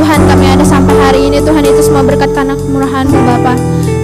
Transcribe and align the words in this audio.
Tuhan 0.00 0.20
kami 0.24 0.46
ada 0.48 0.64
sampai 0.64 0.96
hari 0.96 1.20
ini 1.28 1.44
Tuhan 1.44 1.60
itu 1.60 1.84
semua 1.84 2.00
berkat 2.00 2.32
karena 2.32 2.56
kemurahan-Mu 2.56 3.20
Bapa. 3.20 3.52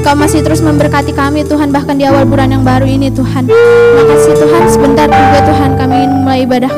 Kau 0.04 0.12
masih 0.12 0.44
terus 0.44 0.60
memberkati 0.60 1.16
kami 1.16 1.40
Tuhan 1.48 1.72
bahkan 1.72 1.96
di 1.96 2.04
awal 2.04 2.28
bulan 2.28 2.52
yang 2.52 2.60
baru 2.60 2.84
ini 2.84 3.08
Tuhan. 3.08 3.48
Terima 3.48 4.04
kasih 4.04 4.36
Tuhan 4.36 4.62
sebentar 4.68 5.08
juga 5.08 5.40
Tuhan 5.48 5.70
kami 5.80 5.94
ingin 5.96 6.12
mulai 6.20 6.40
ibadah. 6.44 6.68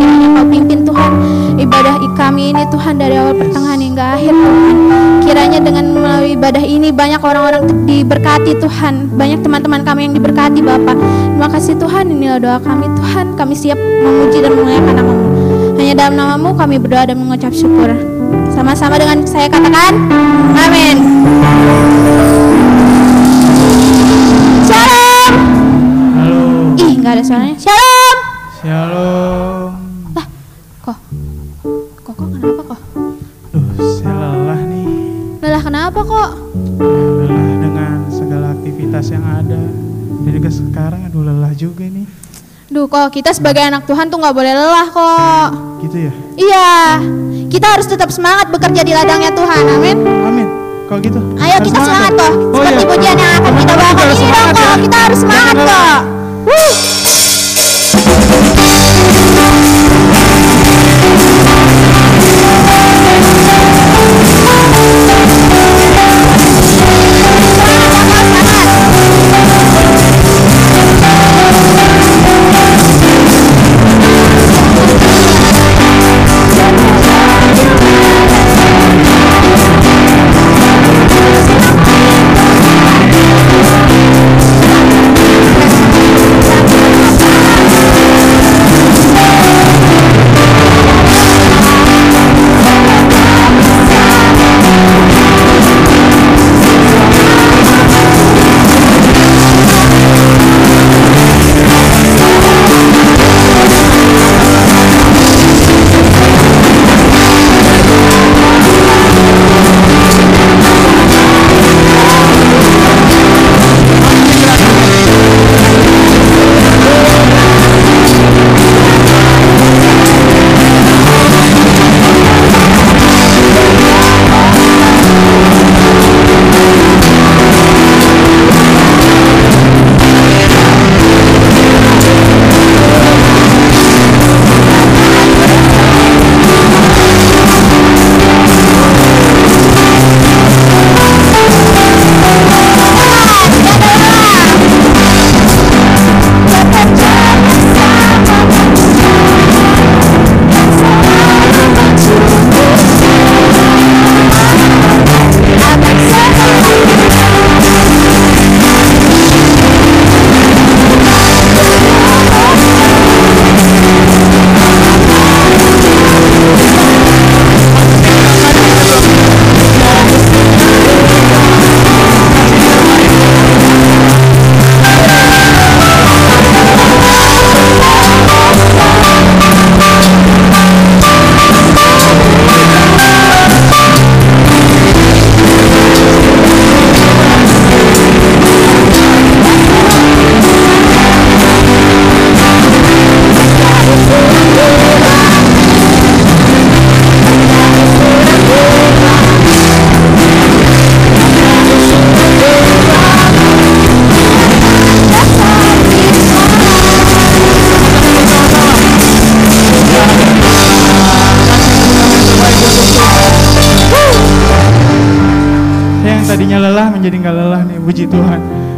Kiranya 0.00 0.28
Kau 0.40 0.46
pimpin 0.48 0.80
Tuhan 0.88 1.12
ibadah 1.60 1.94
kami 2.16 2.56
ini 2.56 2.64
Tuhan 2.72 2.94
dari 2.96 3.14
awal 3.20 3.34
pertengahan 3.36 3.80
hingga 3.80 4.04
akhir 4.16 4.32
Tuhan. 4.32 4.76
Kiranya 5.28 5.60
dengan 5.60 5.84
melalui 5.92 6.32
ibadah 6.32 6.64
ini 6.64 6.88
banyak 6.90 7.20
orang-orang 7.20 7.62
diberkati 7.84 8.56
Tuhan. 8.56 9.12
Banyak 9.14 9.44
teman-teman 9.44 9.84
kami 9.84 10.08
yang 10.08 10.14
diberkati 10.16 10.64
Bapak. 10.64 10.96
Terima 10.96 11.48
kasih 11.52 11.76
Tuhan 11.76 12.08
inilah 12.08 12.40
doa 12.40 12.58
kami 12.64 12.88
Tuhan. 12.96 13.36
Kami 13.36 13.52
siap 13.52 13.76
memuji 13.76 14.40
dan 14.40 14.56
memuliakan 14.56 14.94
namamu. 14.96 15.25
Hanya 15.86 16.02
dalam 16.02 16.18
namamu 16.18 16.50
kami 16.58 16.82
berdoa 16.82 17.06
dan 17.06 17.14
mengucap 17.14 17.54
syukur. 17.54 17.86
Sama-sama 18.50 18.98
dengan 18.98 19.22
saya 19.22 19.46
katakan, 19.46 19.94
amin. 20.58 20.98
Shalom. 24.66 25.32
Halo, 26.18 26.42
Ih, 26.74 26.92
nggak 26.98 27.12
ada 27.14 27.22
suaranya. 27.22 27.54
Shalom. 27.54 28.16
shalom. 28.58 29.70
Kok? 30.82 30.98
Kok 32.02 32.14
kok 32.18 32.28
kenapa 32.34 32.62
kok? 32.66 32.80
Duh, 33.54 33.66
saya 34.02 34.14
lelah 34.26 34.60
nih. 34.66 34.86
Lelah 35.38 35.62
kenapa 35.62 36.00
kok? 36.02 36.30
Lelah 36.82 37.54
dengan 37.62 38.10
segala 38.10 38.58
aktivitas 38.58 39.14
yang 39.14 39.22
ada. 39.22 39.62
Dan 40.26 40.30
juga 40.34 40.50
sekarang 40.50 41.06
aduh 41.06 41.22
lelah 41.22 41.54
juga 41.54 41.86
nih. 41.86 42.25
Duh 42.76 42.84
kok 42.84 43.08
kita 43.08 43.32
sebagai 43.32 43.64
anak 43.64 43.88
Tuhan 43.88 44.12
tuh 44.12 44.20
nggak 44.20 44.36
boleh 44.36 44.52
lelah 44.52 44.84
kok. 44.92 45.48
Gitu 45.80 45.96
ya? 45.96 46.12
Iya, 46.36 47.00
kita 47.48 47.72
harus 47.72 47.88
tetap 47.88 48.12
semangat 48.12 48.52
bekerja 48.52 48.84
di 48.84 48.92
ladangnya 48.92 49.32
Tuhan. 49.32 49.64
Amin. 49.64 49.96
Amin. 50.04 50.44
Kalau 50.84 51.00
gitu. 51.00 51.16
Ayo 51.40 51.56
kita 51.64 51.80
semangat 51.80 52.12
ya? 52.12 52.20
kok. 52.20 52.32
Oh, 52.36 52.60
Seperti 52.60 52.82
iya. 52.84 52.90
pujian 52.92 53.16
yang 53.16 53.32
akan 53.40 53.52
kita 53.56 53.72
bawakan 53.80 53.96
harus 54.04 54.20
ini 54.20 54.28
dong 54.28 54.36
semangat 54.36 54.52
kok. 54.52 54.60
ya. 54.60 54.84
Kita 54.84 54.96
harus 55.08 55.18
semangat 55.24 55.54
Jangan 55.56 55.72
kok. 55.72 56.00
Wuh. 56.52 56.95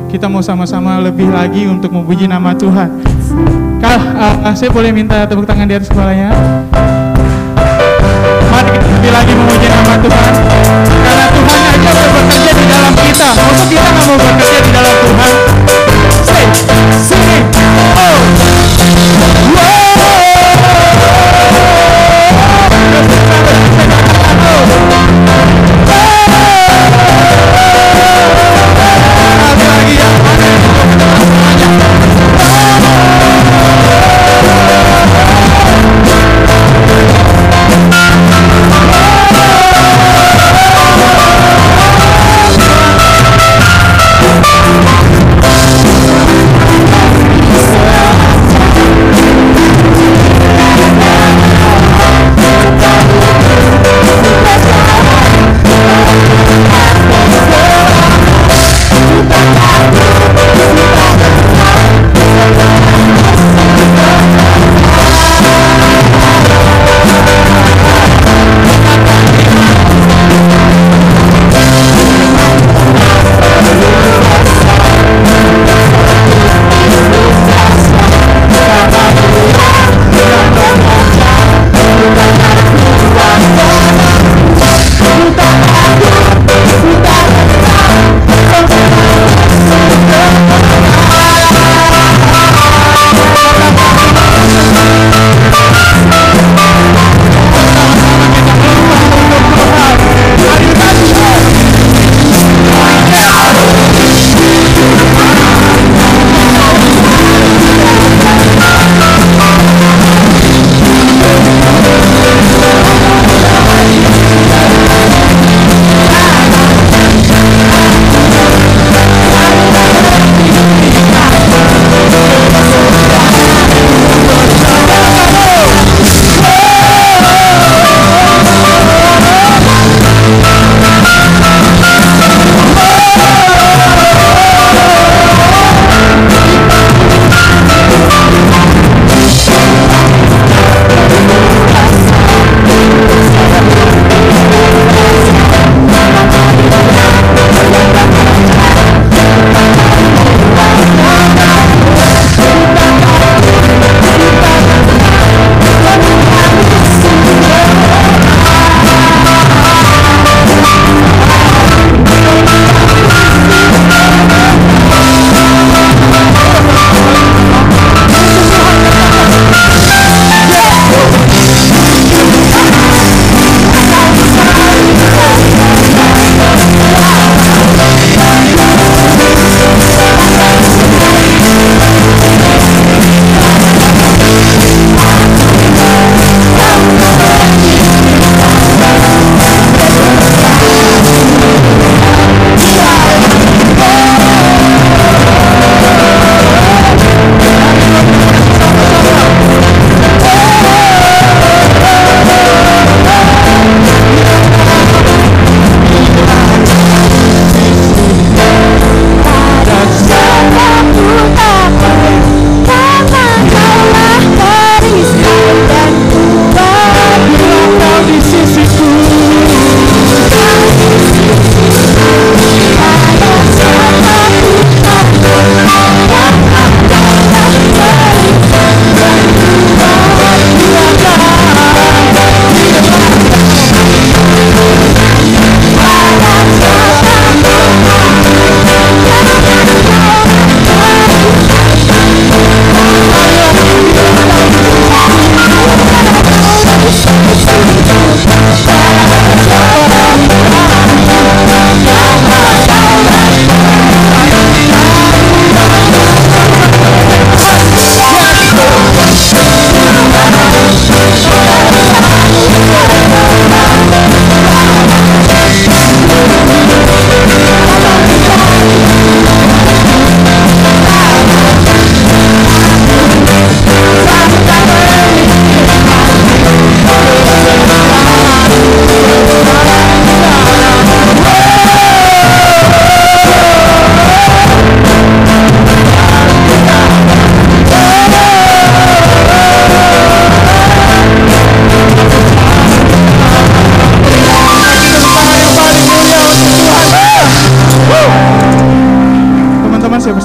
Kita 0.08 0.24
mau 0.24 0.40
sama-sama 0.40 0.96
lebih 1.04 1.28
lagi 1.28 1.68
untuk 1.68 1.92
memuji 1.92 2.24
nama 2.24 2.56
Tuhan. 2.56 2.88
Kal, 3.76 4.00
uh, 4.16 4.56
saya 4.56 4.72
boleh 4.72 4.88
minta 4.88 5.28
tepuk 5.28 5.44
tangan 5.44 5.68
di 5.68 5.76
atas 5.76 5.92
kepalanya? 5.92 6.32
Mari 8.48 8.68
kita 8.72 8.88
lebih 8.88 9.12
lagi 9.12 9.32
memuji 9.36 9.68
nama 9.68 9.94
Tuhan. 10.00 10.32
Karena 11.04 11.26
Tuhan 11.28 11.60
aja 11.60 11.90
bekerja 11.92 12.52
di 12.56 12.64
dalam 12.72 12.94
kita. 12.96 13.28
Masa 13.36 13.64
kita 13.68 13.84
nggak 13.84 14.04
mau 14.08 14.16
bekerja 14.16 14.58
di 14.64 14.70
dalam 14.72 14.94
Tuhan? 14.96 15.32
Say, 16.24 16.44
sing, 17.04 17.44
oh. 18.00 19.17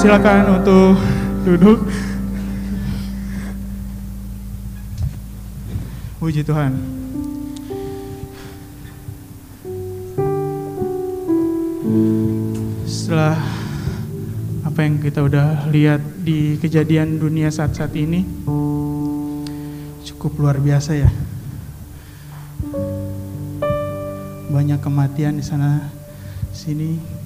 Silakan 0.04 0.60
untuk 0.60 1.00
duduk. 1.48 1.88
Puji 6.20 6.44
Tuhan. 6.44 6.76
Setelah 12.84 13.40
apa 14.68 14.78
yang 14.84 15.00
kita 15.00 15.24
udah 15.24 15.72
lihat 15.72 16.04
di 16.20 16.60
kejadian 16.60 17.16
dunia 17.16 17.48
saat-saat 17.48 17.96
ini, 17.96 18.28
cukup 20.04 20.36
luar 20.36 20.60
biasa 20.60 21.00
ya. 21.00 21.08
Banyak 24.52 24.84
kematian 24.84 25.40
di 25.40 25.44
sana 25.48 25.88
sini. 26.52 27.23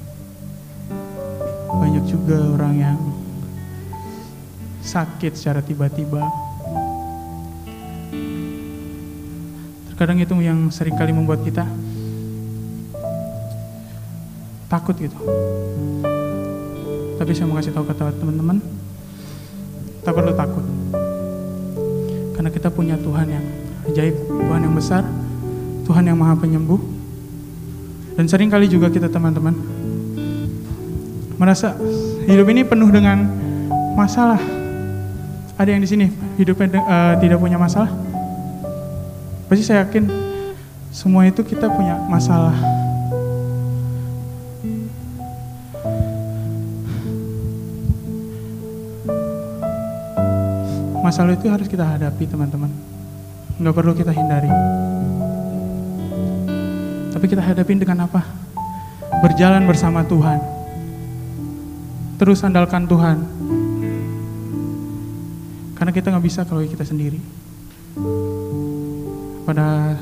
Banyak 1.79 2.05
juga 2.11 2.37
orang 2.59 2.75
yang 2.75 2.99
sakit 4.83 5.33
secara 5.37 5.61
tiba-tiba. 5.63 6.25
Terkadang 9.93 10.23
itu 10.23 10.35
yang 10.39 10.71
sering 10.71 10.95
kali 10.95 11.11
membuat 11.11 11.43
kita 11.43 11.67
takut 14.71 14.95
gitu. 14.99 15.17
Tapi 17.19 17.31
saya 17.35 17.51
mau 17.51 17.59
kasih 17.59 17.75
tahu 17.75 17.85
kata 17.89 18.15
teman-teman, 18.15 18.63
tak 20.07 20.15
perlu 20.15 20.33
takut. 20.39 20.63
Karena 22.39 22.51
kita 22.55 22.71
punya 22.71 22.95
Tuhan 22.95 23.27
yang 23.27 23.45
ajaib, 23.91 24.15
Tuhan 24.15 24.61
yang 24.63 24.75
besar, 24.79 25.03
Tuhan 25.83 26.07
yang 26.07 26.15
maha 26.15 26.39
penyembuh. 26.39 26.79
Dan 28.15 28.31
sering 28.31 28.51
kali 28.51 28.71
juga 28.71 28.87
kita 28.87 29.11
teman-teman 29.11 29.78
merasa 31.39 31.73
hidup 32.27 32.47
ini 32.51 32.67
penuh 32.67 32.91
dengan 32.91 33.31
masalah. 33.95 34.43
Ada 35.55 35.75
yang 35.75 35.83
di 35.83 35.89
sini 35.91 36.07
hidupnya 36.35 36.83
uh, 36.83 37.15
tidak 37.23 37.39
punya 37.39 37.55
masalah? 37.59 37.91
Pasti 39.47 39.63
saya 39.63 39.87
yakin 39.87 40.11
semua 40.91 41.25
itu 41.31 41.41
kita 41.47 41.71
punya 41.71 41.95
masalah. 42.11 42.55
Masalah 51.03 51.33
itu 51.33 51.49
harus 51.49 51.71
kita 51.71 51.87
hadapi 51.87 52.29
teman-teman. 52.29 52.69
Nggak 53.57 53.75
perlu 53.75 53.97
kita 53.97 54.13
hindari. 54.13 54.51
Tapi 57.15 57.25
kita 57.27 57.43
hadapin 57.43 57.81
dengan 57.81 58.05
apa? 58.05 58.23
Berjalan 59.25 59.65
bersama 59.67 60.05
Tuhan. 60.05 60.58
Terus 62.19 62.43
andalkan 62.43 62.91
Tuhan. 62.91 63.23
Karena 65.79 65.95
kita 65.95 66.11
nggak 66.11 66.27
bisa 66.27 66.43
kalau 66.43 66.67
kita 66.67 66.83
sendiri. 66.83 67.23
Pada 69.47 69.95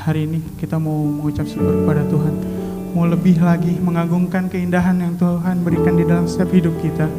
hari 0.00 0.24
ini 0.24 0.40
kita 0.56 0.80
mau 0.80 1.04
mengucap 1.04 1.44
syukur 1.44 1.84
kepada 1.84 2.08
Tuhan. 2.08 2.34
Mau 2.96 3.04
lebih 3.04 3.44
lagi 3.44 3.76
mengagungkan 3.76 4.48
keindahan 4.48 4.96
yang 4.96 5.20
Tuhan 5.20 5.60
berikan 5.60 6.00
di 6.00 6.08
dalam 6.08 6.24
setiap 6.24 6.48
hidup 6.48 6.80
kita. 6.80 7.12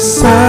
coração. 0.00 0.39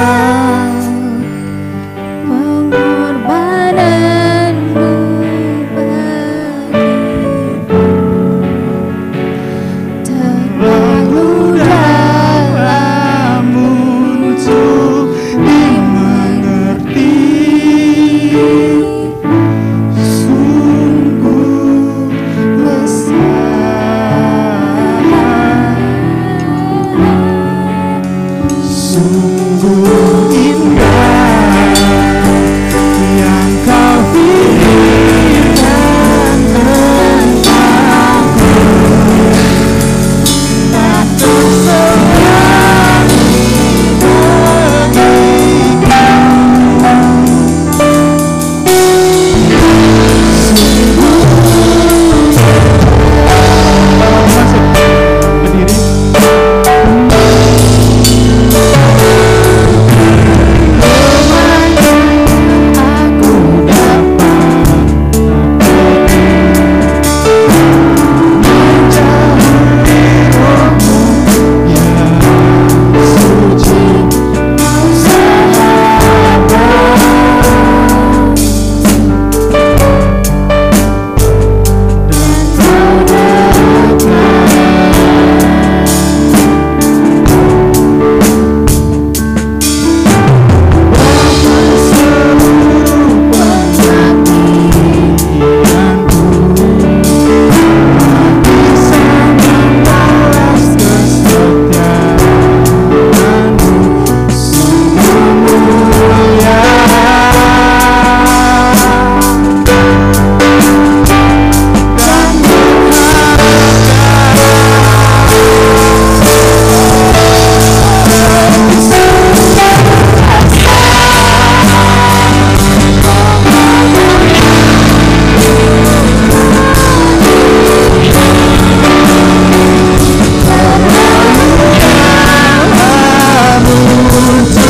Oh. 134.24 134.61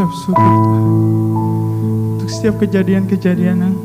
Kami 0.00 0.08
ucap 0.08 0.16
syukur 0.24 0.52
Tuhan 0.64 0.84
untuk 2.16 2.28
setiap 2.32 2.54
kejadian-kejadian 2.64 3.56
yang 3.68 3.76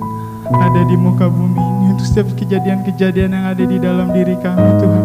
ada 0.48 0.82
di 0.88 0.96
muka 0.96 1.28
bumi 1.28 1.60
ini, 1.60 1.86
untuk 1.92 2.08
setiap 2.08 2.32
kejadian-kejadian 2.40 3.36
yang 3.36 3.44
ada 3.52 3.60
di 3.60 3.76
dalam 3.76 4.16
diri 4.16 4.40
kami 4.40 4.70
Tuhan. 4.80 5.04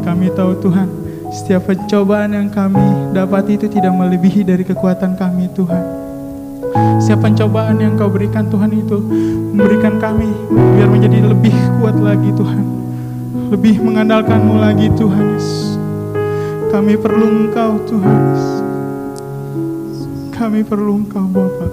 Kami 0.00 0.26
tahu 0.32 0.56
Tuhan, 0.64 0.88
setiap 1.36 1.68
pencobaan 1.68 2.32
yang 2.32 2.48
kami 2.48 3.12
dapat 3.12 3.60
itu 3.60 3.68
tidak 3.68 3.92
melebihi 3.92 4.40
dari 4.40 4.64
kekuatan 4.64 5.20
kami 5.20 5.52
Tuhan. 5.52 5.84
Setiap 7.04 7.28
pencobaan 7.28 7.76
yang 7.76 8.00
kau 8.00 8.08
berikan 8.08 8.48
Tuhan 8.48 8.72
itu 8.72 9.04
memberikan 9.52 10.00
kami 10.00 10.32
biar 10.48 10.88
menjadi 10.88 11.28
lebih 11.28 11.52
kuat 11.76 12.00
lagi 12.00 12.32
Tuhan. 12.32 12.64
Lebih 13.52 13.84
mengandalkanmu 13.84 14.56
lagi 14.56 14.88
Tuhan 14.96 15.36
Yesus. 15.36 15.76
Kami 16.72 16.96
perlu 16.96 17.28
Engkau 17.28 17.84
Tuhan 17.84 18.16
Yesus. 18.32 18.61
Kami 20.42 20.66
perlu 20.66 21.06
Engkau 21.06 21.30
Bapak. 21.30 21.70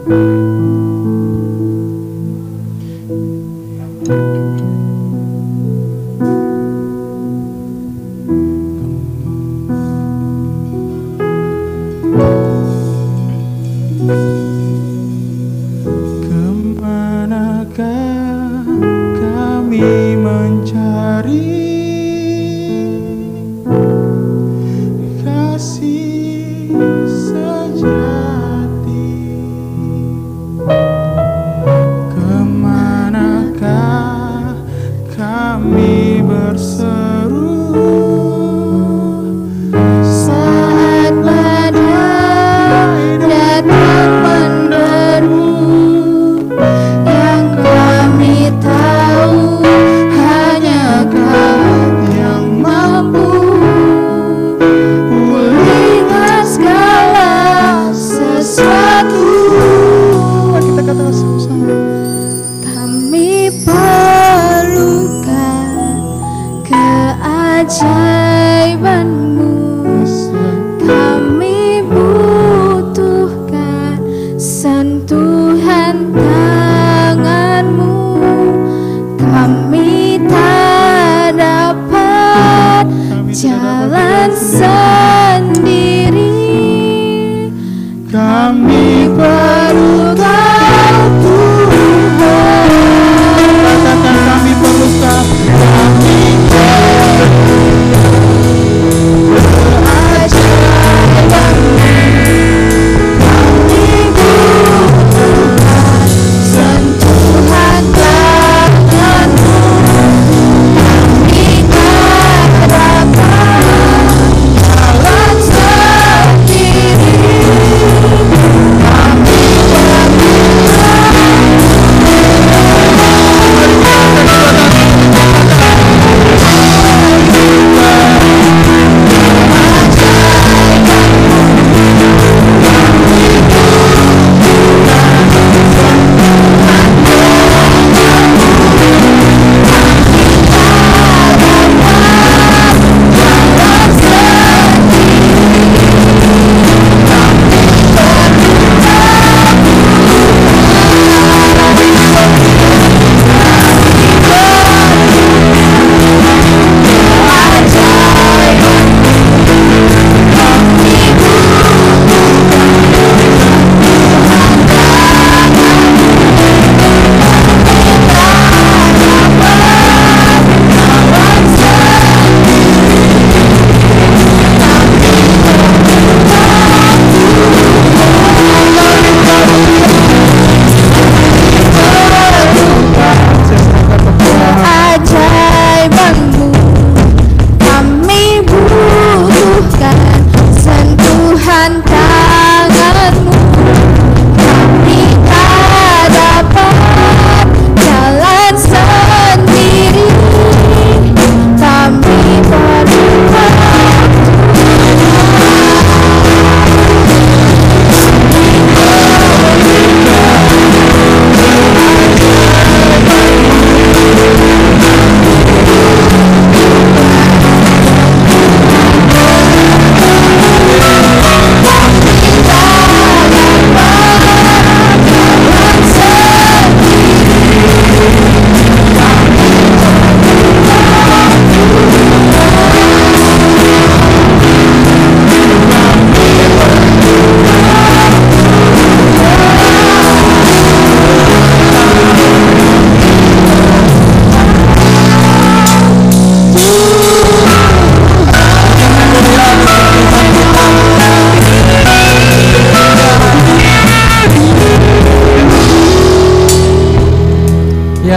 Tanganmu 191.82 193.49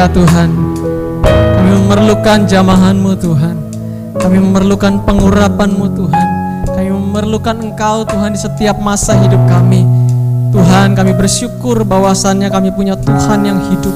Ya 0.03 0.11
Tuhan, 0.11 0.51
kami 1.31 1.71
memerlukan 1.79 2.51
jamahanmu 2.51 3.23
Tuhan. 3.23 3.55
Kami 4.19 4.35
memerlukan 4.35 4.99
pengurapanmu 5.07 5.95
Tuhan. 5.95 6.27
Kami 6.75 6.91
memerlukan 6.91 7.63
Engkau 7.63 8.03
Tuhan 8.11 8.35
di 8.35 8.41
setiap 8.43 8.83
masa 8.83 9.15
hidup 9.15 9.39
kami. 9.47 9.87
Tuhan 10.51 10.99
kami 10.99 11.15
bersyukur 11.15 11.87
bahwasannya 11.87 12.51
kami 12.51 12.75
punya 12.75 12.99
Tuhan 12.99 13.47
yang 13.47 13.63
hidup. 13.71 13.95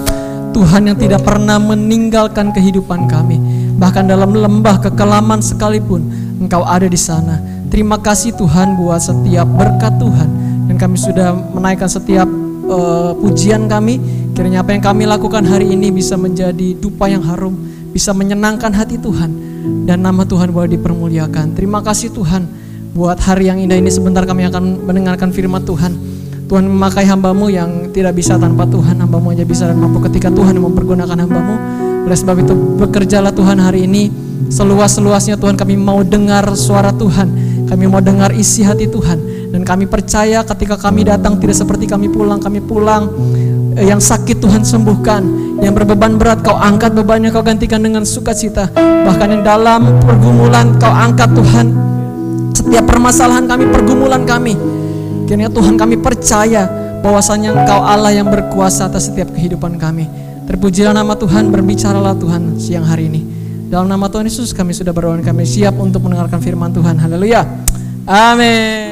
Tuhan 0.54 0.86
yang 0.86 0.94
tidak 0.94 1.26
pernah 1.26 1.58
meninggalkan 1.58 2.54
kehidupan 2.54 3.10
kami. 3.10 3.42
Bahkan 3.74 4.06
dalam 4.06 4.30
lembah 4.30 4.78
kekelaman 4.86 5.42
sekalipun 5.42 6.06
Engkau 6.38 6.62
ada 6.62 6.86
di 6.86 7.00
sana. 7.02 7.42
Terima 7.66 7.98
kasih 7.98 8.30
Tuhan 8.38 8.78
buat 8.78 9.02
setiap 9.02 9.50
berkat 9.58 9.98
Tuhan. 9.98 10.30
Dan 10.70 10.78
kami 10.78 11.02
sudah 11.02 11.34
menaikkan 11.34 11.90
setiap 11.90 12.30
uh, 12.70 13.10
pujian 13.18 13.66
kami. 13.66 13.98
Kiranya 14.36 14.60
apa 14.60 14.76
yang 14.76 14.84
kami 14.84 15.08
lakukan 15.08 15.48
hari 15.48 15.72
ini 15.72 15.88
bisa 15.88 16.12
menjadi 16.20 16.76
dupa 16.76 17.08
yang 17.08 17.24
harum. 17.24 17.56
Bisa 17.96 18.12
menyenangkan 18.12 18.68
hati 18.68 19.00
Tuhan. 19.00 19.32
Dan 19.88 20.04
nama 20.04 20.28
Tuhan 20.28 20.52
boleh 20.52 20.76
dipermuliakan. 20.76 21.56
Terima 21.56 21.80
kasih 21.80 22.12
Tuhan 22.12 22.44
buat 22.92 23.16
hari 23.16 23.48
yang 23.48 23.56
indah 23.56 23.80
ini 23.80 23.88
sebentar 23.88 24.28
kami 24.28 24.44
akan 24.44 24.84
mendengarkan 24.84 25.32
firman 25.32 25.64
Tuhan. 25.64 25.96
Tuhan 26.52 26.68
memakai 26.68 27.08
hambamu 27.08 27.48
yang 27.48 27.90
tidak 27.90 28.14
bisa 28.14 28.38
tanpa 28.38 28.62
Tuhan 28.70 29.02
Hambamu 29.02 29.34
aja 29.34 29.42
bisa 29.42 29.66
dan 29.66 29.82
mampu 29.82 29.98
ketika 30.06 30.30
Tuhan 30.30 30.54
mempergunakan 30.62 31.18
hambamu 31.18 31.54
Oleh 32.06 32.14
sebab 32.14 32.38
itu 32.38 32.54
bekerjalah 32.54 33.34
Tuhan 33.34 33.58
hari 33.58 33.90
ini 33.90 34.14
Seluas-luasnya 34.46 35.34
Tuhan 35.42 35.58
kami 35.58 35.74
mau 35.74 36.06
dengar 36.06 36.46
suara 36.54 36.94
Tuhan 36.94 37.34
Kami 37.66 37.84
mau 37.90 37.98
dengar 37.98 38.30
isi 38.30 38.62
hati 38.62 38.86
Tuhan 38.86 39.50
Dan 39.50 39.66
kami 39.66 39.90
percaya 39.90 40.46
ketika 40.46 40.78
kami 40.78 41.02
datang 41.02 41.34
tidak 41.42 41.58
seperti 41.58 41.90
kami 41.90 42.06
pulang 42.14 42.38
Kami 42.38 42.62
pulang 42.62 43.10
yang 43.76 44.00
sakit 44.00 44.40
Tuhan 44.40 44.64
sembuhkan 44.64 45.22
Yang 45.60 45.72
berbeban 45.82 46.16
berat 46.16 46.40
kau 46.40 46.56
angkat 46.56 46.96
bebannya 46.96 47.28
kau 47.28 47.44
gantikan 47.44 47.84
dengan 47.84 48.08
sukacita 48.08 48.72
Bahkan 48.76 49.28
yang 49.36 49.42
dalam 49.44 50.00
pergumulan 50.00 50.76
kau 50.80 50.92
angkat 50.92 51.32
Tuhan 51.36 51.66
Setiap 52.56 52.84
permasalahan 52.88 53.44
kami, 53.44 53.64
pergumulan 53.68 54.24
kami 54.24 54.56
Kiranya 55.26 55.50
Tuhan 55.52 55.74
kami 55.76 56.00
percaya 56.00 56.86
bahwasanya 57.06 57.54
Engkau 57.54 57.80
Allah 57.86 58.10
yang 58.10 58.26
berkuasa 58.26 58.90
atas 58.90 59.06
setiap 59.10 59.30
kehidupan 59.30 59.78
kami. 59.78 60.10
Terpujilah 60.46 60.94
nama 60.94 61.14
Tuhan, 61.18 61.50
berbicaralah 61.50 62.18
Tuhan 62.18 62.58
siang 62.58 62.86
hari 62.86 63.10
ini. 63.10 63.22
Dalam 63.66 63.90
nama 63.90 64.06
Tuhan 64.06 64.30
Yesus 64.30 64.54
kami 64.54 64.70
sudah 64.70 64.94
berdoa 64.94 65.18
kami 65.18 65.42
siap 65.42 65.74
untuk 65.78 66.06
mendengarkan 66.06 66.38
firman 66.38 66.70
Tuhan. 66.70 66.98
Haleluya. 66.98 67.42
Amin. 68.06 68.85